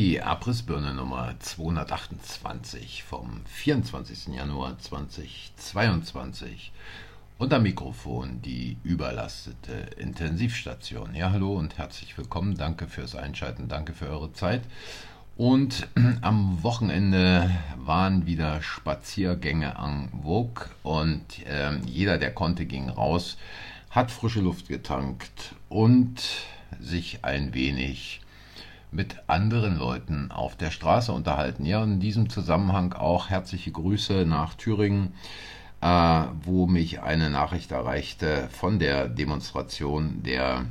[0.00, 4.28] Die Abrissbirne Nummer 228 vom 24.
[4.28, 6.70] Januar 2022.
[7.36, 11.16] Und am Mikrofon die überlastete Intensivstation.
[11.16, 12.56] Ja, hallo und herzlich willkommen.
[12.56, 14.62] Danke fürs Einschalten, danke für eure Zeit.
[15.36, 15.88] Und
[16.20, 23.36] am Wochenende waren wieder Spaziergänge en vogue und äh, jeder, der konnte, ging raus,
[23.90, 26.22] hat frische Luft getankt und
[26.78, 28.20] sich ein wenig
[28.90, 31.64] mit anderen Leuten auf der Straße unterhalten.
[31.64, 35.14] Ja, und in diesem Zusammenhang auch herzliche Grüße nach Thüringen,
[35.80, 40.64] äh, wo mich eine Nachricht erreichte von der Demonstration der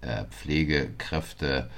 [0.00, 1.70] äh, Pflegekräfte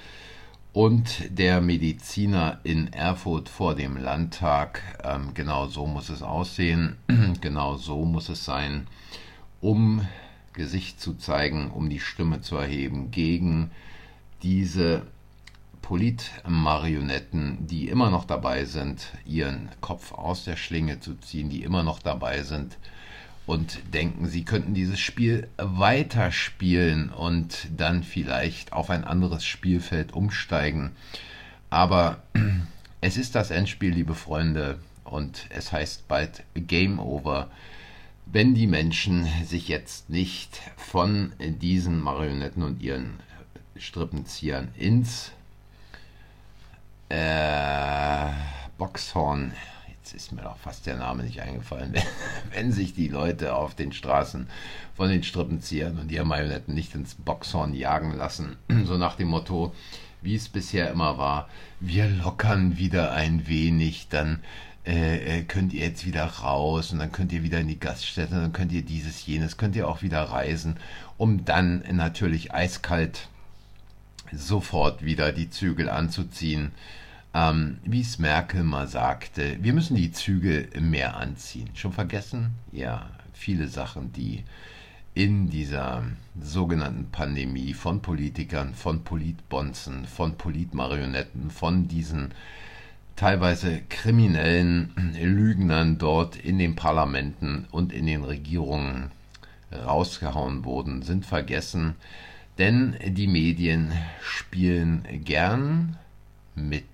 [0.73, 4.83] und der Mediziner in Erfurt vor dem Landtag.
[5.05, 6.97] Ähm, genau so muss es aussehen,
[7.41, 8.87] genau so muss es sein,
[9.61, 10.07] um
[10.53, 13.71] Gesicht zu zeigen, um die Stimme zu erheben gegen
[14.43, 15.07] diese
[15.87, 21.85] Politmarionetten, die immer noch dabei sind, ihren Kopf aus der Schlinge zu ziehen, die immer
[21.85, 22.77] noch dabei sind
[23.47, 30.91] und denken, sie könnten dieses Spiel weiterspielen und dann vielleicht auf ein anderes Spielfeld umsteigen.
[31.71, 32.21] Aber
[33.01, 37.49] es ist das Endspiel, liebe Freunde, und es heißt bald Game Over,
[38.27, 43.21] wenn die Menschen sich jetzt nicht von diesen Marionetten und ihren
[43.77, 45.31] Strippenziehern ins
[47.09, 48.31] äh,
[48.79, 49.53] Boxhorn,
[49.89, 52.03] jetzt ist mir doch fast der Name nicht eingefallen, wenn,
[52.53, 54.49] wenn sich die Leute auf den Straßen
[54.95, 59.75] von den Strippenziehern und ihren Marionetten nicht ins Boxhorn jagen lassen, so nach dem Motto,
[60.23, 61.49] wie es bisher immer war,
[61.81, 64.41] wir lockern wieder ein wenig, dann
[64.85, 68.35] äh, äh könnt ihr jetzt wieder raus und dann könnt ihr wieder in die Gaststätte,
[68.35, 70.79] dann könnt ihr dieses, jenes, könnt ihr auch wieder reisen,
[71.17, 73.29] um dann natürlich eiskalt
[74.33, 76.73] sofort wieder die Zügel anzuziehen.
[77.35, 81.71] Ähm, wie es Merkel mal sagte, wir müssen die Zügel mehr anziehen.
[81.75, 82.55] Schon vergessen?
[82.73, 84.45] Ja, viele Sachen, die
[85.15, 86.05] in dieser
[86.39, 92.33] sogenannten Pandemie von Politikern, von Politbonzen, von Politmarionetten, von diesen
[93.17, 99.11] teilweise kriminellen Lügnern dort in den Parlamenten und in den Regierungen
[99.73, 101.95] rausgehauen wurden, sind vergessen.
[102.59, 105.99] Denn die Medien spielen gern
[106.55, 106.85] mit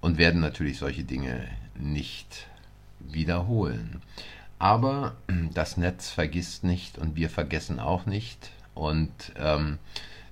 [0.00, 2.46] und werden natürlich solche Dinge nicht
[3.00, 4.02] wiederholen.
[4.58, 5.16] Aber
[5.54, 8.50] das Netz vergisst nicht und wir vergessen auch nicht.
[8.74, 9.78] Und ähm,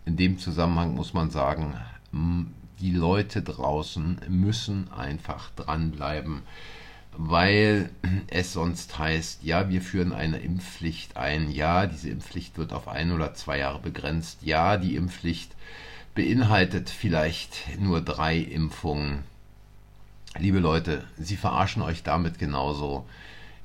[0.04, 1.74] in dem Zusammenhang muss man sagen,
[2.80, 6.42] die Leute draußen müssen einfach dranbleiben
[7.16, 7.90] weil
[8.26, 13.12] es sonst heißt, ja, wir führen eine Impfpflicht ein, ja, diese Impfpflicht wird auf ein
[13.12, 15.52] oder zwei Jahre begrenzt, ja, die Impfpflicht
[16.14, 19.24] beinhaltet vielleicht nur drei Impfungen.
[20.38, 23.06] Liebe Leute, sie verarschen euch damit genauso,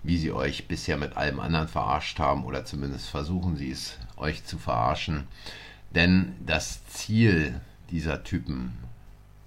[0.03, 4.45] wie sie euch bisher mit allem anderen verarscht haben, oder zumindest versuchen sie es euch
[4.45, 5.27] zu verarschen.
[5.93, 8.77] Denn das Ziel dieser Typen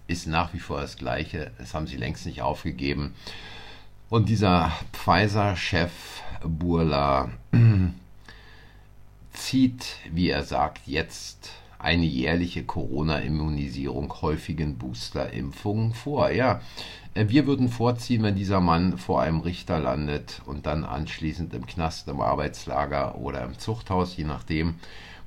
[0.09, 3.15] ist nach wie vor das gleiche, das haben sie längst nicht aufgegeben.
[4.13, 5.91] Und dieser Pfizer-Chef
[6.45, 7.31] Burla
[9.33, 16.31] zieht, wie er sagt, jetzt eine jährliche Corona-Immunisierung häufigen Booster-Impfungen vor.
[16.31, 16.61] Ja,
[17.15, 22.07] wir würden vorziehen, wenn dieser Mann vor einem Richter landet und dann anschließend im Knast,
[22.09, 24.75] im Arbeitslager oder im Zuchthaus, je nachdem,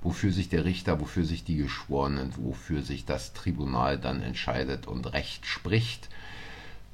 [0.04, 5.12] wofür sich der Richter, wofür sich die Geschworenen, wofür sich das Tribunal dann entscheidet und
[5.12, 6.08] Recht spricht.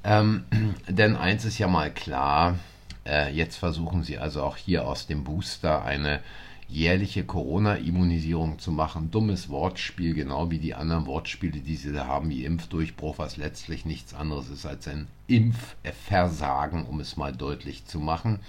[0.04, 0.44] Ähm,
[0.88, 2.58] denn eins ist ja mal klar,
[3.06, 6.20] äh, jetzt versuchen sie also auch hier aus dem Booster eine
[6.68, 9.10] jährliche Corona-Immunisierung zu machen.
[9.10, 13.84] Dummes Wortspiel, genau wie die anderen Wortspiele, die sie da haben, wie Impfdurchbruch, was letztlich
[13.84, 18.40] nichts anderes ist als ein Impfversagen, um es mal deutlich zu machen.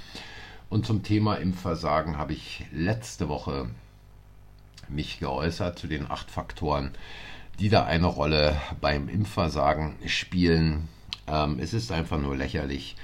[0.70, 3.70] Und zum Thema Impfversagen habe ich letzte Woche
[4.88, 6.92] mich geäußert zu den acht Faktoren,
[7.60, 10.88] die da eine Rolle beim Impfversagen spielen.
[11.28, 12.96] Ähm, es ist einfach nur lächerlich.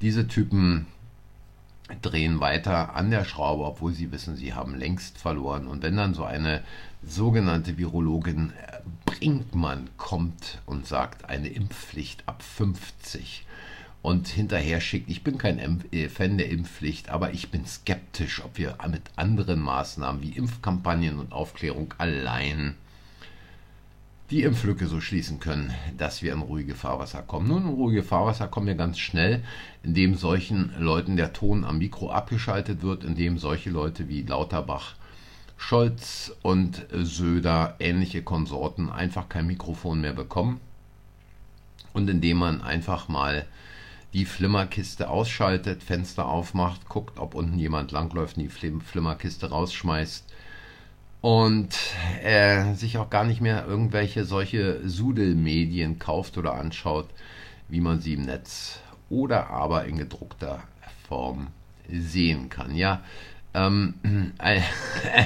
[0.00, 0.86] Diese Typen
[2.02, 5.66] drehen weiter an der Schraube, obwohl sie wissen, sie haben längst verloren.
[5.68, 6.62] Und wenn dann so eine
[7.02, 13.46] sogenannte Virologin äh, Brinkmann kommt und sagt, eine Impfpflicht ab 50
[14.02, 18.58] und hinterher schickt, ich bin kein äh, Fan der Impfpflicht, aber ich bin skeptisch, ob
[18.58, 22.74] wir mit anderen Maßnahmen wie Impfkampagnen und Aufklärung allein
[24.30, 27.48] die Impflücke so schließen können, dass wir in ruhige Fahrwasser kommen.
[27.48, 29.42] Nun, in ruhige Fahrwasser kommen wir ganz schnell,
[29.84, 34.94] indem solchen Leuten der Ton am Mikro abgeschaltet wird, indem solche Leute wie Lauterbach,
[35.56, 40.60] Scholz und Söder, ähnliche Konsorten, einfach kein Mikrofon mehr bekommen
[41.92, 43.46] und indem man einfach mal
[44.12, 50.26] die Flimmerkiste ausschaltet, Fenster aufmacht, guckt, ob unten jemand langläuft, die Flimmerkiste rausschmeißt
[51.26, 51.76] und
[52.22, 57.08] äh, sich auch gar nicht mehr irgendwelche solche Sudelmedien kauft oder anschaut,
[57.66, 58.78] wie man sie im Netz
[59.10, 60.62] oder aber in gedruckter
[61.08, 61.48] Form
[61.90, 62.76] sehen kann.
[62.76, 63.02] Ja,
[63.54, 63.94] ähm,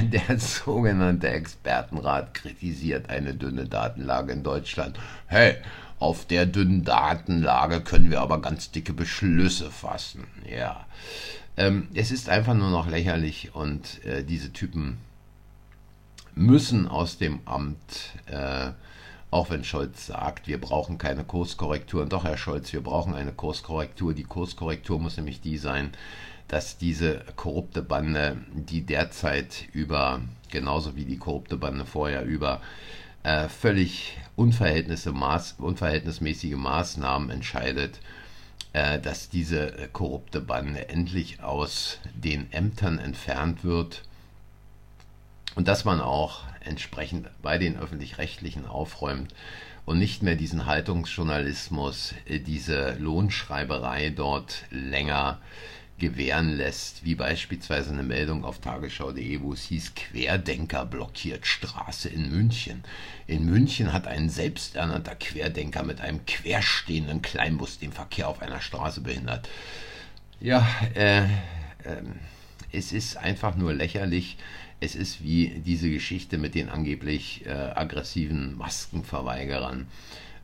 [0.03, 4.99] der sogenannte Expertenrat kritisiert eine dünne Datenlage in Deutschland.
[5.27, 5.57] Hey,
[5.99, 10.25] auf der dünnen Datenlage können wir aber ganz dicke Beschlüsse fassen.
[10.51, 10.87] Ja.
[11.59, 14.97] Ähm, es ist einfach nur noch lächerlich und äh, diese Typen
[16.35, 18.71] müssen aus dem Amt, äh,
[19.31, 22.09] auch wenn Scholz sagt, wir brauchen keine Kurskorrekturen.
[22.09, 24.15] Doch, Herr Scholz, wir brauchen eine Kurskorrektur.
[24.15, 25.93] Die Kurskorrektur muss nämlich die sein,
[26.49, 32.61] dass diese korrupte Bande, die derzeit über, genauso wie die korrupte Bande vorher über
[33.23, 38.01] äh, völlig unverhältnismäßige Maßnahmen entscheidet,
[38.73, 44.03] äh, dass diese korrupte Bande endlich aus den Ämtern entfernt wird
[45.55, 49.35] und dass man auch entsprechend bei den öffentlich-rechtlichen aufräumt
[49.85, 55.41] und nicht mehr diesen Haltungsjournalismus, äh, diese Lohnschreiberei dort länger
[56.01, 62.31] gewähren lässt, wie beispielsweise eine Meldung auf tagesschau.de, wo es hieß, Querdenker blockiert Straße in
[62.31, 62.83] München.
[63.27, 69.03] In München hat ein selbsternannter Querdenker mit einem querstehenden Kleinbus den Verkehr auf einer Straße
[69.03, 69.49] behindert.
[70.41, 71.27] Ja, äh, äh,
[72.73, 74.39] es ist einfach nur lächerlich.
[74.81, 79.87] Es ist wie diese Geschichte mit den angeblich äh, aggressiven Maskenverweigerern.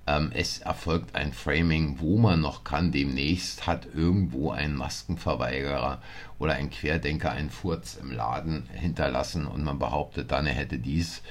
[0.06, 2.92] Ähm, es erfolgt ein Framing, wo man noch kann.
[2.92, 6.00] Demnächst hat irgendwo ein Maskenverweigerer
[6.38, 11.22] oder ein Querdenker einen Furz im Laden hinterlassen und man behauptet dann, er hätte dies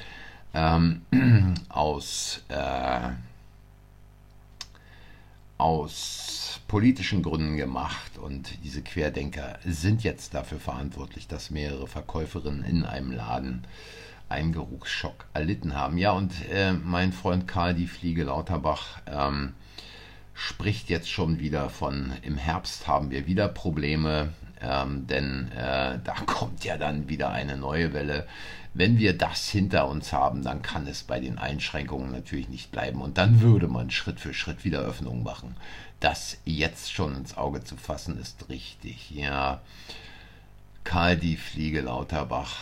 [0.56, 1.02] ähm,
[1.70, 3.10] aus, äh,
[5.58, 6.45] aus
[6.76, 8.18] politischen Gründen gemacht.
[8.18, 13.66] Und diese Querdenker sind jetzt dafür verantwortlich, dass mehrere Verkäuferinnen in einem Laden
[14.28, 15.98] einen Geruchsschock erlitten haben.
[15.98, 19.54] Ja, und äh, mein Freund Karl die Fliege Lauterbach ähm,
[20.34, 26.14] spricht jetzt schon wieder von, im Herbst haben wir wieder Probleme, ähm, denn äh, da
[26.26, 28.28] kommt ja dann wieder eine neue Welle.
[28.74, 33.02] Wenn wir das hinter uns haben, dann kann es bei den Einschränkungen natürlich nicht bleiben
[33.02, 35.56] und dann würde man Schritt für Schritt wieder Öffnungen machen.
[36.02, 39.12] Das jetzt schon ins Auge zu fassen, ist richtig.
[39.12, 39.62] Ja,
[40.84, 42.58] Karl die Fliege Lauterbach.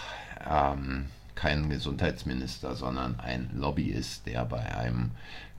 [0.48, 5.12] Ähm, kein Gesundheitsminister, sondern ein Lobbyist, der bei einem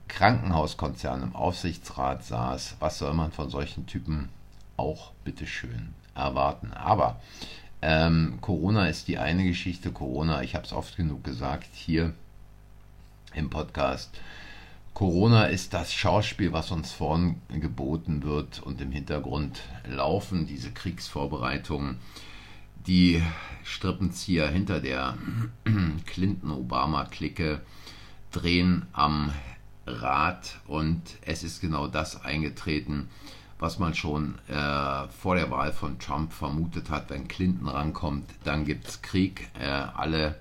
[0.07, 2.77] Krankenhauskonzern im Aufsichtsrat saß.
[2.79, 4.29] Was soll man von solchen Typen
[4.77, 6.73] auch bitteschön erwarten?
[6.73, 7.19] Aber
[7.81, 9.91] ähm, Corona ist die eine Geschichte.
[9.91, 12.13] Corona, ich habe es oft genug gesagt hier
[13.33, 14.17] im Podcast.
[14.93, 21.99] Corona ist das Schauspiel, was uns vorn geboten wird und im Hintergrund laufen diese Kriegsvorbereitungen
[22.87, 23.21] die
[23.63, 25.17] Strippenzieher hinter der
[26.05, 27.61] Clinton-Obama-Clique
[28.31, 29.31] drehen am
[29.87, 33.09] Rad und es ist genau das eingetreten,
[33.59, 37.09] was man schon äh, vor der Wahl von Trump vermutet hat.
[37.09, 39.49] Wenn Clinton rankommt, dann gibt es Krieg.
[39.59, 40.35] Äh, alle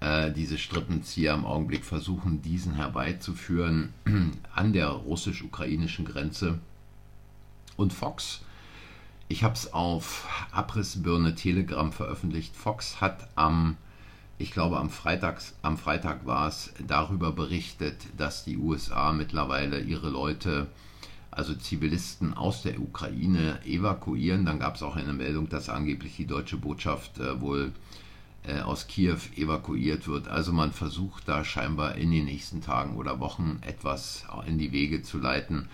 [0.00, 3.92] äh, diese Strippenzieher im Augenblick versuchen, diesen herbeizuführen
[4.54, 6.58] an der russisch-ukrainischen Grenze.
[7.76, 8.42] Und Fox
[9.32, 12.54] ich habe es auf Abrissbirne Telegram veröffentlicht.
[12.54, 13.78] Fox hat am,
[14.36, 20.10] ich glaube am, Freitags, am Freitag war es, darüber berichtet, dass die USA mittlerweile ihre
[20.10, 20.66] Leute,
[21.32, 24.44] also Zivilisten aus der Ukraine evakuieren.
[24.44, 27.72] Dann gab es auch eine Meldung, dass angeblich die deutsche Botschaft äh, wohl
[28.44, 30.28] äh, aus Kiew evakuiert wird.
[30.28, 35.02] Also man versucht da scheinbar in den nächsten Tagen oder Wochen etwas in die Wege
[35.02, 35.68] zu leiten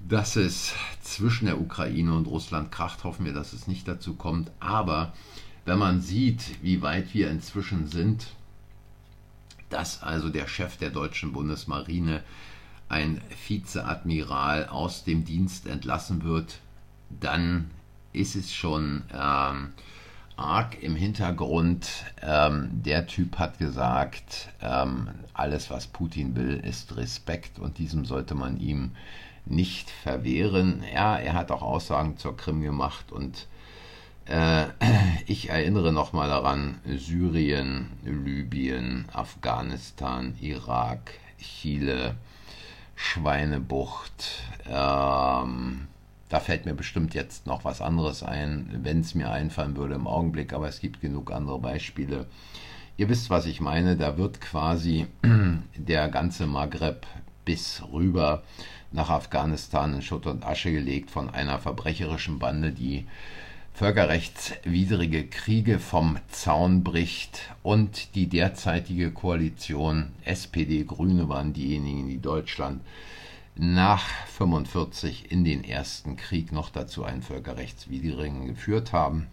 [0.00, 3.04] dass es zwischen der Ukraine und Russland kracht.
[3.04, 4.50] Hoffen wir, dass es nicht dazu kommt.
[4.60, 5.12] Aber
[5.64, 8.28] wenn man sieht, wie weit wir inzwischen sind,
[9.70, 12.22] dass also der Chef der deutschen Bundesmarine,
[12.88, 16.58] ein Vizeadmiral, aus dem Dienst entlassen wird,
[17.20, 17.70] dann
[18.12, 19.72] ist es schon ähm,
[20.36, 21.88] arg im Hintergrund.
[22.22, 28.34] Ähm, der Typ hat gesagt, ähm, alles, was Putin will, ist Respekt und diesem sollte
[28.34, 28.92] man ihm
[29.44, 30.82] nicht verwehren.
[30.92, 33.46] Ja, er hat auch Aussagen zur Krim gemacht und
[34.26, 34.66] äh,
[35.26, 42.14] ich erinnere nochmal daran, Syrien, Libyen, Afghanistan, Irak, Chile,
[42.98, 44.42] Schweinebucht.
[44.66, 45.86] Ähm,
[46.28, 50.08] da fällt mir bestimmt jetzt noch was anderes ein, wenn es mir einfallen würde im
[50.08, 52.26] Augenblick, aber es gibt genug andere Beispiele.
[52.96, 55.06] Ihr wisst, was ich meine, da wird quasi
[55.76, 57.06] der ganze Maghreb
[57.44, 58.42] bis rüber
[58.90, 63.06] nach Afghanistan in Schutt und Asche gelegt von einer verbrecherischen Bande, die
[63.78, 72.80] völkerrechtswidrige Kriege vom Zaun bricht und die derzeitige Koalition SPD Grüne waren diejenigen, die Deutschland
[73.54, 74.02] nach
[74.36, 79.28] 45 in den ersten Krieg noch dazu einen völkerrechtswidrigen geführt haben.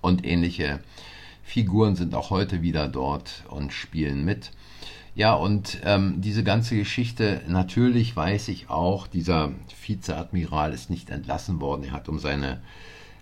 [0.00, 0.80] Und ähnliche
[1.42, 4.52] Figuren sind auch heute wieder dort und spielen mit.
[5.14, 9.52] Ja, und ähm, diese ganze Geschichte, natürlich weiß ich auch, dieser
[9.84, 11.84] Vizeadmiral ist nicht entlassen worden.
[11.84, 12.60] Er hat um seine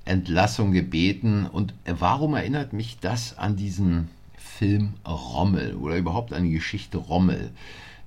[0.05, 1.47] Entlassung gebeten.
[1.47, 7.51] Und warum erinnert mich das an diesen Film Rommel oder überhaupt an die Geschichte Rommel?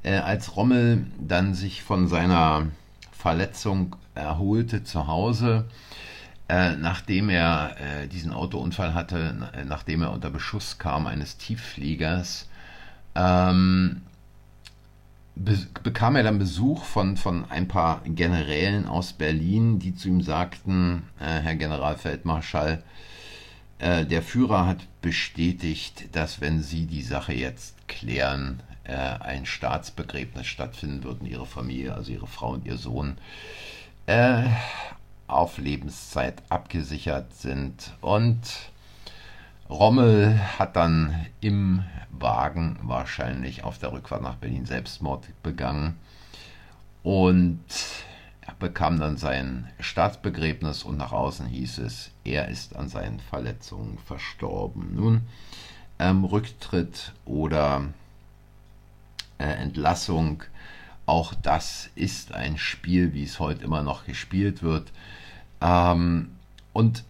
[0.03, 2.67] Äh, als Rommel dann sich von seiner
[3.11, 5.65] Verletzung erholte zu Hause,
[6.49, 12.47] äh, nachdem er äh, diesen Autounfall hatte, äh, nachdem er unter Beschuss kam eines Tieffliegers,
[13.15, 14.01] ähm,
[15.35, 20.21] be bekam er dann Besuch von, von ein paar Generälen aus Berlin, die zu ihm
[20.21, 22.83] sagten, äh, Herr Generalfeldmarschall,
[23.79, 30.47] äh, der Führer hat bestätigt, dass wenn Sie die Sache jetzt klären, äh, ein Staatsbegräbnis
[30.47, 33.17] stattfinden wird und Ihre Familie, also Ihre Frau und Ihr Sohn,
[34.05, 34.43] äh,
[35.27, 37.93] auf Lebenszeit abgesichert sind.
[38.01, 38.70] Und
[39.71, 45.97] Rommel hat dann im Wagen wahrscheinlich auf der Rückfahrt nach Berlin Selbstmord begangen
[47.03, 47.63] und
[48.59, 54.93] bekam dann sein Staatsbegräbnis und nach außen hieß es, er ist an seinen Verletzungen verstorben.
[54.93, 55.21] Nun,
[55.99, 57.85] ähm, Rücktritt oder
[59.37, 60.43] äh, Entlassung,
[61.05, 64.91] auch das ist ein Spiel, wie es heute immer noch gespielt wird.
[65.61, 66.35] Ähm,
[66.73, 67.05] und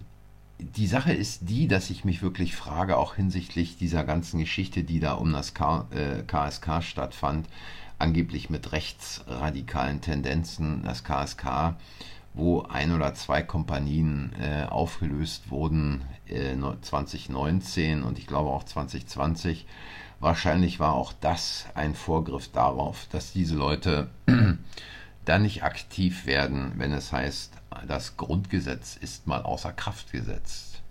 [0.61, 4.99] die Sache ist die, dass ich mich wirklich frage, auch hinsichtlich dieser ganzen Geschichte, die
[4.99, 7.47] da um das K äh, KSK stattfand,
[7.97, 11.75] angeblich mit rechtsradikalen Tendenzen, das KSK,
[12.33, 19.65] wo ein oder zwei Kompanien äh, aufgelöst wurden äh, 2019 und ich glaube auch 2020.
[20.19, 24.09] Wahrscheinlich war auch das ein Vorgriff darauf, dass diese Leute
[25.31, 27.53] dann nicht aktiv werden, wenn es heißt,
[27.87, 30.81] das Grundgesetz ist mal außer Kraft gesetzt.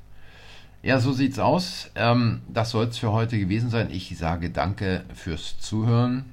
[0.83, 1.91] Ja, so sieht's aus.
[1.95, 3.91] Ähm, das soll es für heute gewesen sein.
[3.91, 6.25] Ich sage danke fürs Zuhören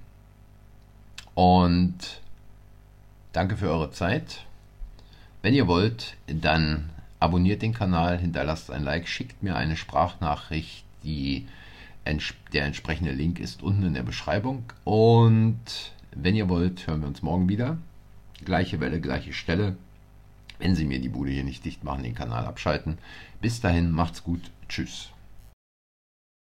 [1.35, 2.21] und
[3.33, 4.45] danke für eure Zeit.
[5.41, 10.85] Wenn ihr wollt, dann abonniert den Kanal, hinterlasst ein Like, schickt mir eine Sprachnachricht.
[11.03, 11.45] Die,
[12.53, 14.63] der entsprechende Link ist unten in der Beschreibung.
[14.85, 17.77] Und wenn ihr wollt, hören wir uns morgen wieder.
[18.43, 19.75] Gleiche Welle, gleiche Stelle.
[20.59, 22.97] Wenn Sie mir die Bude hier nicht dicht machen, den Kanal abschalten.
[23.41, 24.51] Bis dahin, macht's gut.
[24.67, 25.11] Tschüss.